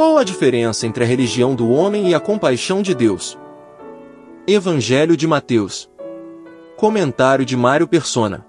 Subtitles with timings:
[0.00, 3.38] Qual a diferença entre a religião do homem e a compaixão de Deus?
[4.46, 5.90] Evangelho de Mateus.
[6.74, 8.46] Comentário de Mário Persona.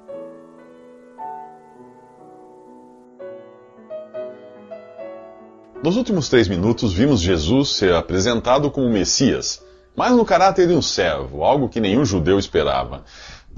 [5.84, 9.62] Nos últimos três minutos, vimos Jesus ser apresentado como Messias,
[9.94, 13.04] mas no caráter de um servo, algo que nenhum judeu esperava.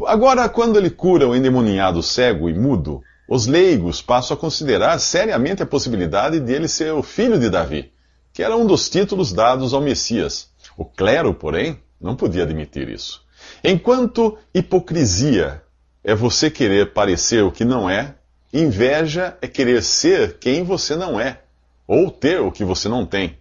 [0.07, 5.63] Agora, quando ele cura o endemoniado cego e mudo, os leigos passam a considerar seriamente
[5.63, 7.92] a possibilidade de ele ser o filho de Davi,
[8.33, 10.49] que era um dos títulos dados ao Messias.
[10.75, 13.23] O clero, porém, não podia admitir isso.
[13.63, 15.61] Enquanto hipocrisia
[16.03, 18.15] é você querer parecer o que não é,
[18.51, 21.41] inveja é querer ser quem você não é
[21.87, 23.37] ou ter o que você não tem.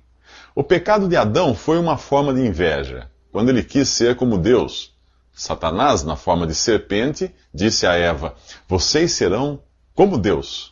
[0.55, 4.93] O pecado de Adão foi uma forma de inveja, quando ele quis ser como Deus.
[5.33, 8.35] Satanás, na forma de serpente, disse a Eva:
[8.69, 9.63] Vocês serão
[9.95, 10.72] como Deus.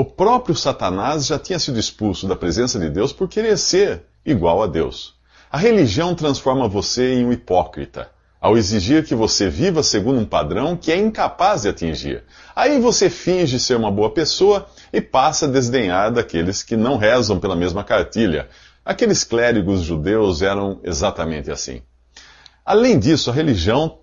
[0.00, 4.62] O próprio Satanás já tinha sido expulso da presença de Deus por querer ser igual
[4.62, 5.12] a Deus.
[5.52, 10.74] A religião transforma você em um hipócrita ao exigir que você viva segundo um padrão
[10.74, 12.24] que é incapaz de atingir.
[12.56, 17.38] Aí você finge ser uma boa pessoa e passa a desdenhar daqueles que não rezam
[17.38, 18.48] pela mesma cartilha.
[18.82, 21.82] Aqueles clérigos judeus eram exatamente assim.
[22.64, 23.98] Além disso, a religião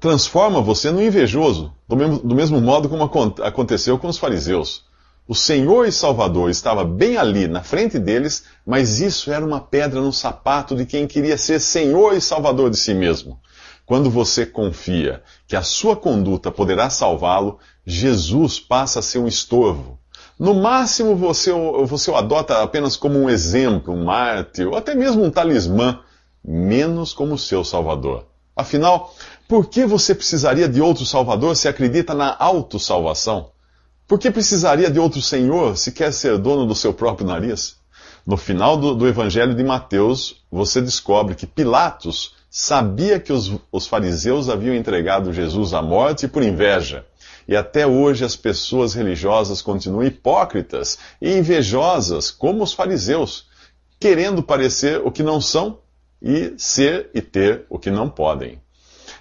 [0.00, 3.04] transforma você no invejoso, do mesmo, do mesmo modo como
[3.42, 4.86] aconteceu com os fariseus.
[5.26, 9.98] O Senhor e Salvador estava bem ali, na frente deles, mas isso era uma pedra
[10.02, 13.40] no sapato de quem queria ser Senhor e Salvador de si mesmo.
[13.86, 19.98] Quando você confia que a sua conduta poderá salvá-lo, Jesus passa a ser um estorvo.
[20.38, 21.50] No máximo, você,
[21.86, 26.00] você o adota apenas como um exemplo, um mártir, ou até mesmo um talismã,
[26.44, 28.26] menos como seu salvador.
[28.54, 29.14] Afinal,
[29.48, 33.53] por que você precisaria de outro salvador se acredita na autossalvação?
[34.06, 37.76] Por que precisaria de outro senhor se quer ser dono do seu próprio nariz?
[38.26, 43.86] No final do, do Evangelho de Mateus, você descobre que Pilatos sabia que os, os
[43.86, 47.06] fariseus haviam entregado Jesus à morte por inveja.
[47.48, 53.46] E até hoje as pessoas religiosas continuam hipócritas e invejosas, como os fariseus,
[53.98, 55.78] querendo parecer o que não são
[56.20, 58.60] e ser e ter o que não podem.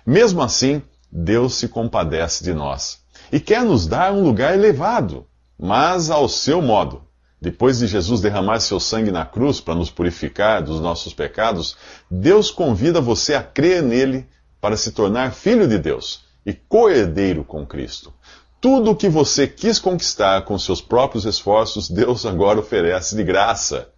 [0.06, 3.03] Mesmo assim, Deus se compadece de nós
[3.34, 5.26] e quer nos dar um lugar elevado,
[5.58, 7.02] mas ao seu modo.
[7.42, 11.76] Depois de Jesus derramar seu sangue na cruz para nos purificar dos nossos pecados,
[12.12, 14.28] Deus convida você a crer nele
[14.62, 18.14] para se tornar filho de Deus e co-herdeiro com Cristo.
[18.62, 23.90] Tudo o que você quis conquistar com seus próprios esforços, Deus agora oferece de graça.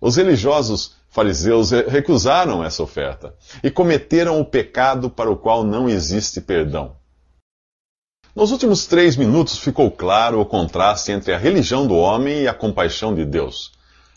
[0.00, 6.40] Os religiosos fariseus recusaram essa oferta e cometeram o pecado para o qual não existe
[6.40, 6.94] perdão.
[8.34, 12.52] Nos últimos três minutos ficou claro o contraste entre a religião do homem e a
[12.52, 13.70] compaixão de Deus.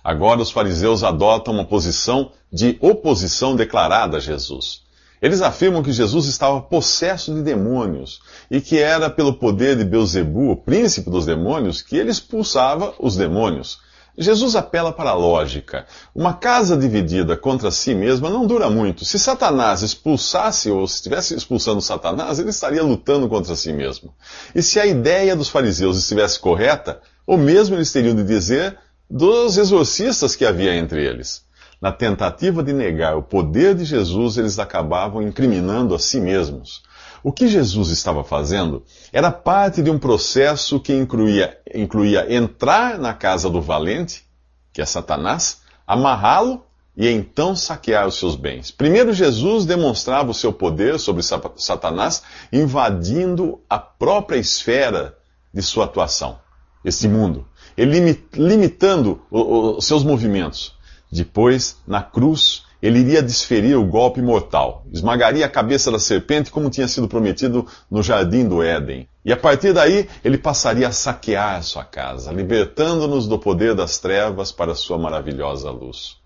[0.03, 4.81] Agora os fariseus adotam uma posição de oposição declarada a Jesus.
[5.21, 8.19] Eles afirmam que Jesus estava possesso de demônios
[8.49, 13.15] e que era pelo poder de Beuzebu, o príncipe dos demônios, que ele expulsava os
[13.15, 13.79] demônios.
[14.17, 15.85] Jesus apela para a lógica.
[16.15, 19.05] Uma casa dividida contra si mesma não dura muito.
[19.05, 24.11] Se Satanás expulsasse ou se estivesse expulsando Satanás, ele estaria lutando contra si mesmo.
[24.55, 29.57] E se a ideia dos fariseus estivesse correta, o mesmo eles teriam de dizer dos
[29.57, 31.45] exorcistas que havia entre eles.
[31.79, 36.81] Na tentativa de negar o poder de Jesus, eles acabavam incriminando a si mesmos.
[37.23, 43.13] O que Jesus estava fazendo era parte de um processo que incluía, incluía entrar na
[43.13, 44.25] casa do valente,
[44.71, 46.63] que é Satanás, amarrá-lo
[46.95, 48.71] e então saquear os seus bens.
[48.71, 51.23] Primeiro, Jesus demonstrava o seu poder sobre
[51.57, 55.17] Satanás, invadindo a própria esfera
[55.53, 56.39] de sua atuação,
[56.83, 60.75] esse mundo, ele limitando os seus movimentos.
[61.11, 66.69] Depois, na cruz, ele iria desferir o golpe mortal, esmagaria a cabeça da serpente como
[66.69, 69.07] tinha sido prometido no jardim do Éden.
[69.25, 74.51] E a partir daí, ele passaria a saquear sua casa, libertando-nos do poder das trevas
[74.51, 76.17] para sua maravilhosa luz.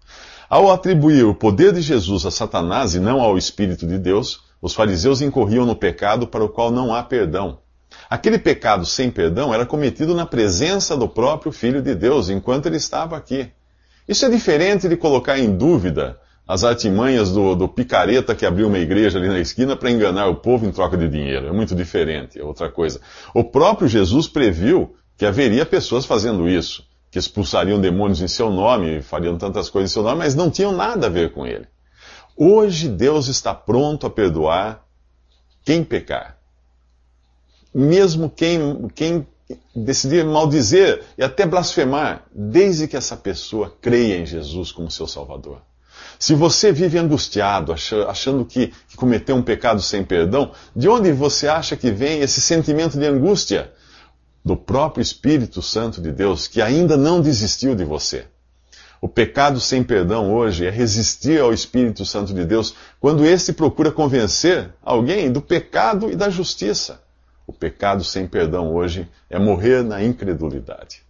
[0.49, 4.73] Ao atribuir o poder de Jesus a Satanás e não ao Espírito de Deus, os
[4.73, 7.59] fariseus incorriam no pecado para o qual não há perdão.
[8.09, 12.77] Aquele pecado sem perdão era cometido na presença do próprio Filho de Deus, enquanto ele
[12.77, 13.49] estava aqui.
[14.07, 16.19] Isso é diferente de colocar em dúvida
[16.51, 20.35] as artimanhas do, do picareta que abriu uma igreja ali na esquina para enganar o
[20.35, 21.47] povo em troca de dinheiro.
[21.47, 22.99] É muito diferente, é outra coisa.
[23.33, 29.01] O próprio Jesus previu que haveria pessoas fazendo isso, que expulsariam demônios em seu nome,
[29.01, 31.65] fariam tantas coisas em seu nome, mas não tinham nada a ver com ele.
[32.35, 34.85] Hoje Deus está pronto a perdoar
[35.63, 36.37] quem pecar.
[37.73, 39.25] Mesmo quem, quem
[39.73, 45.70] decidir maldizer e até blasfemar, desde que essa pessoa creia em Jesus como seu Salvador.
[46.19, 47.73] Se você vive angustiado,
[48.07, 52.97] achando que, cometeu um pecado sem perdão, de onde você acha que vem esse sentimento
[52.97, 53.71] de angústia?
[54.43, 58.25] Do próprio Espírito Santo de Deus, que ainda não desistiu de você.
[59.01, 63.91] O pecado sem perdão hoje é resistir ao Espírito Santo de Deus quando este procura
[63.91, 67.01] convencer alguém do pecado e da justiça.
[67.47, 71.01] O pecado sem perdão hoje é morrer na incredulidade.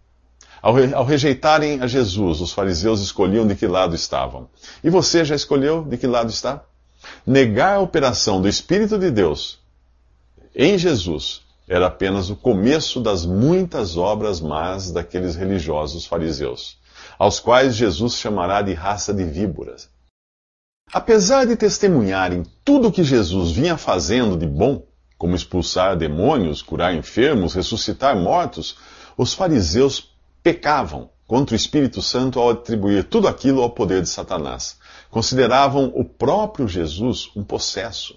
[0.61, 4.47] Ao, re, ao, rejeitarem a Jesus, os fariseus escolhiam de que lado estavam.
[4.83, 6.63] E você já escolheu de que lado está?
[7.25, 9.59] Negar a operação do Espírito de Deus
[10.55, 16.77] em Jesus era apenas o começo das muitas obras más daqueles religiosos fariseus,
[17.17, 19.89] aos quais Jesus chamará de raça de víboras.
[20.91, 24.85] Apesar de testemunharem tudo o que Jesus vinha fazendo de bom,
[25.17, 28.75] como expulsar demônios, curar enfermos, ressuscitar mortos,
[29.17, 30.11] os fariseus
[30.43, 34.77] pecavam contra o Espírito Santo ao atribuir tudo aquilo ao poder de Satanás.
[35.09, 38.15] Consideravam o próprio Jesus um possesso.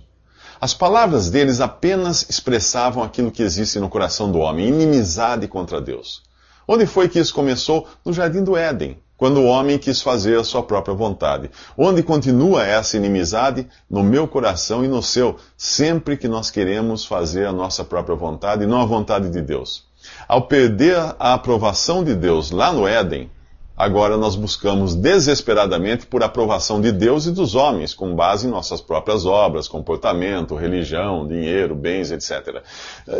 [0.60, 6.22] As palavras deles apenas expressavam aquilo que existe no coração do homem, inimizade contra Deus.
[6.66, 7.86] Onde foi que isso começou?
[8.04, 11.50] No jardim do Éden, quando o homem quis fazer a sua própria vontade.
[11.76, 13.68] Onde continua essa inimizade?
[13.88, 18.64] No meu coração e no seu, sempre que nós queremos fazer a nossa própria vontade
[18.64, 19.84] e não a vontade de Deus.
[20.26, 23.30] Ao perder a aprovação de Deus lá no Éden,
[23.76, 28.80] agora nós buscamos desesperadamente por aprovação de Deus e dos homens, com base em nossas
[28.80, 32.62] próprias obras, comportamento, religião, dinheiro, bens, etc.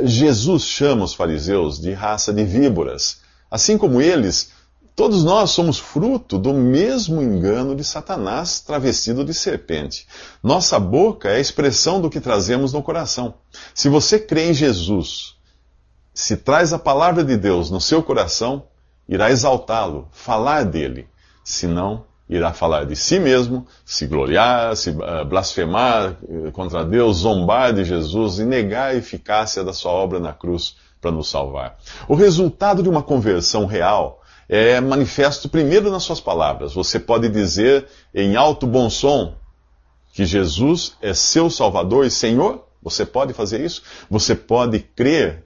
[0.03, 3.19] Jesus chama os fariseus de raça de víboras.
[3.51, 4.51] Assim como eles,
[4.97, 10.07] todos nós somos fruto do mesmo engano de Satanás travestido de serpente.
[10.43, 13.35] Nossa boca é a expressão do que trazemos no coração.
[13.75, 15.34] Se você crê em Jesus,
[16.15, 18.63] se traz a palavra de Deus no seu coração,
[19.09, 21.09] irá exaltá-lo, falar dele.
[21.43, 27.19] Se não, irá falar de si mesmo, se gloriar, se uh, blasfemar uh, contra Deus,
[27.19, 31.77] zombar de Jesus e negar a eficácia da sua obra na cruz para nos salvar.
[32.09, 36.73] O resultado de uma conversão real é manifesto primeiro nas suas palavras.
[36.75, 39.35] Você pode dizer em alto bom som
[40.13, 42.65] que Jesus é seu Salvador e Senhor.
[42.83, 43.83] Você pode fazer isso?
[44.09, 45.44] Você pode crer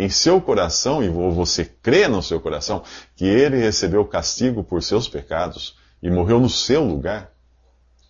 [0.00, 2.84] em seu coração, e você crê no seu coração,
[3.16, 7.32] que ele recebeu castigo por seus pecados e morreu no seu lugar,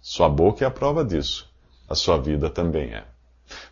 [0.02, 1.48] sua boca é a prova disso.
[1.88, 3.04] A sua vida também é.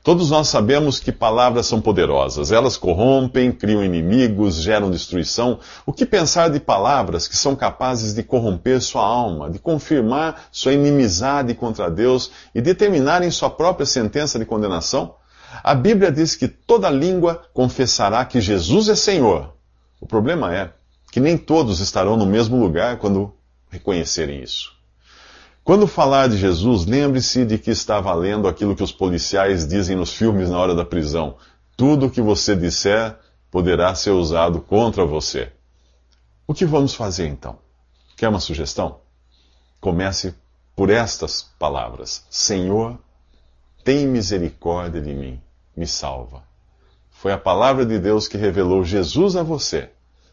[0.03, 2.51] Todos nós sabemos que palavras são poderosas.
[2.51, 5.61] Elas corrompem, criam inimigos, geram destruição.
[5.85, 10.73] O que pensar de palavras que são capazes de corromper sua alma, de confirmar sua
[10.73, 15.15] inimizade contra Deus e determinarem sua própria sentença de condenação?
[15.63, 19.55] A Bíblia diz que toda língua confessará que Jesus é Senhor.
[20.01, 20.73] O problema é
[21.11, 23.33] que nem todos estarão no mesmo lugar quando
[23.71, 24.77] reconhecerem isso.
[25.65, 30.13] Quando falar de Jesus, lembre-se de que está valendo aquilo que os policiais dizem nos
[30.13, 31.37] filmes na hora da prisão.
[31.77, 33.17] Tudo o que você disser
[33.51, 35.51] poderá ser usado contra você.
[36.47, 37.59] O que vamos fazer então?
[38.17, 39.01] Quer uma sugestão?
[39.81, 40.35] Comece
[40.77, 42.99] por estas palavras: Senhor,
[43.83, 45.41] tem misericórdia de mim
[45.77, 46.43] me salva.
[47.11, 49.91] Foi a palavra de Deus que revelou Jesus a você.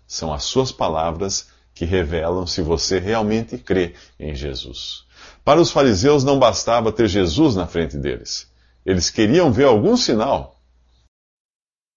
[0.07, 5.05] São as suas palavras que revelam se você realmente crê em Jesus.
[5.43, 8.51] Para os fariseus não bastava ter Jesus na frente deles.
[8.85, 10.61] Eles queriam ver algum sinal.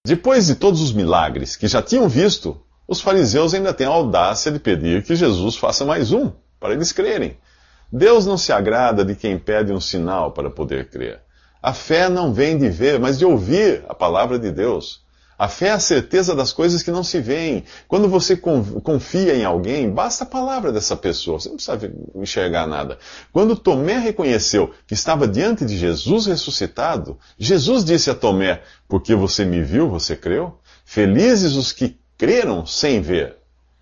[0.06, 4.52] Depois de todos os milagres que já tinham visto, os fariseus ainda têm a audácia
[4.52, 7.36] de pedir que Jesus faça mais um, para eles crerem.
[7.90, 11.25] Deus não se agrada de quem pede um sinal para poder crer.
[11.66, 15.04] A fé não vem de ver, mas de ouvir a palavra de Deus.
[15.36, 17.64] A fé é a certeza das coisas que não se veem.
[17.88, 22.98] Quando você confia em alguém, basta a palavra dessa pessoa, você não precisa enxergar nada.
[23.32, 29.44] Quando Tomé reconheceu que estava diante de Jesus ressuscitado, Jesus disse a Tomé: Porque você
[29.44, 30.60] me viu, você creu?
[30.84, 33.38] Felizes os que creram sem ver.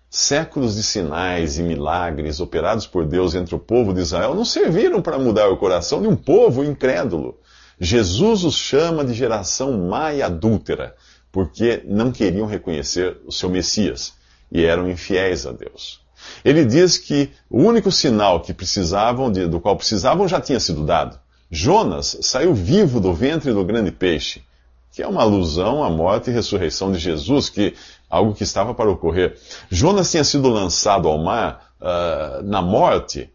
[0.09, 5.03] Séculos de sinais e milagres operados por Deus entre o povo de Israel não serviram
[5.03, 7.37] para mudar o coração de um povo incrédulo.
[7.79, 10.95] Jesus os chama de geração má e adúltera,
[11.31, 14.13] porque não queriam reconhecer o seu Messias
[14.51, 15.99] e eram infiéis a Deus.
[16.43, 20.85] Ele diz que o único sinal que precisavam, de, do qual precisavam, já tinha sido
[20.85, 21.19] dado.
[21.51, 24.43] Jonas saiu vivo do ventre do grande peixe,
[24.91, 27.73] que é uma alusão à morte e ressurreição de Jesus, que
[28.09, 29.37] algo que estava para ocorrer.
[29.69, 33.29] Jonas tinha sido lançado ao mar uh, na morte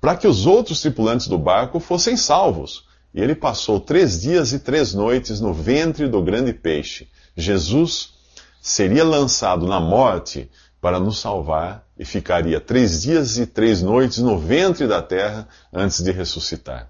[0.00, 2.88] para que os outros tripulantes do barco fossem salvos.
[3.14, 7.08] E ele passou três dias e três noites no ventre do grande peixe.
[7.36, 8.14] Jesus
[8.60, 10.50] seria lançado na morte
[10.80, 16.02] para nos salvar e ficaria três dias e três noites no ventre da terra antes
[16.02, 16.88] de ressuscitar.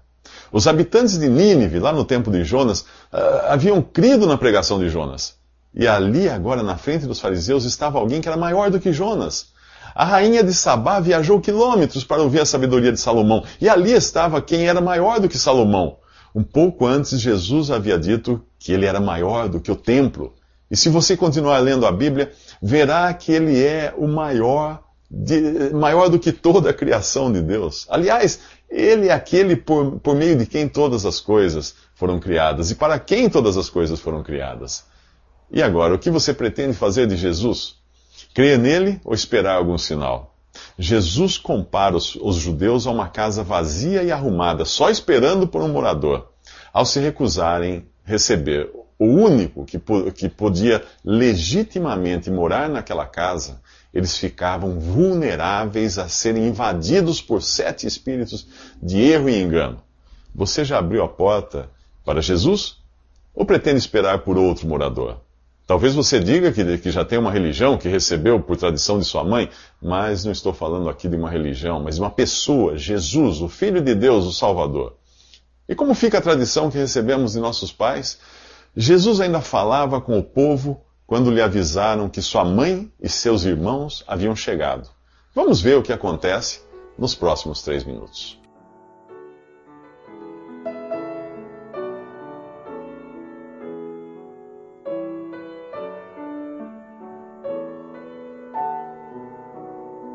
[0.51, 4.89] Os habitantes de Nínive, lá no tempo de Jonas, ah, haviam crido na pregação de
[4.89, 5.35] Jonas.
[5.73, 9.47] E ali, agora, na frente dos fariseus, estava alguém que era maior do que Jonas.
[9.95, 13.43] A rainha de Sabá viajou quilômetros para ouvir a sabedoria de Salomão.
[13.59, 15.97] E ali estava quem era maior do que Salomão.
[16.33, 20.33] Um pouco antes, Jesus havia dito que ele era maior do que o templo.
[20.69, 26.07] E se você continuar lendo a Bíblia, verá que ele é o maior, de, maior
[26.09, 27.85] do que toda a criação de Deus.
[27.89, 32.75] Aliás, ele é aquele por, por meio de quem todas as coisas foram criadas e
[32.75, 34.85] para quem todas as coisas foram criadas.
[35.51, 37.75] E agora, o que você pretende fazer de Jesus?
[38.33, 40.30] Crer nele ou esperar algum sinal?
[40.77, 45.69] Jesus compara os, os, judeus a uma casa vazia e arrumada, só esperando por um
[45.69, 46.29] morador.
[46.73, 49.79] Ao se recusarem receber o único que,
[50.13, 53.61] que podia legitimamente morar naquela casa,
[53.93, 58.47] eles ficavam vulneráveis a serem invadidos por sete espíritos
[58.81, 59.81] de erro e engano.
[60.33, 61.69] Você já abriu a porta
[62.05, 62.77] para Jesus?
[63.33, 65.19] Ou pretende esperar por outro morador?
[65.71, 69.23] Talvez você diga que, que, já tem uma religião que recebeu por tradição de sua
[69.23, 69.49] mãe,
[69.81, 73.79] mas não estou falando aqui de uma religião, mas de uma pessoa, Jesus, o Filho
[73.79, 74.97] de Deus, o Salvador.
[75.69, 78.19] E como fica a tradição que recebemos de nossos pais?
[78.75, 84.03] Jesus ainda falava com o povo quando lhe avisaram que sua mãe e seus irmãos
[84.05, 84.89] haviam chegado.
[85.33, 86.59] Vamos ver o que acontece
[86.97, 88.40] nos próximos três minutos.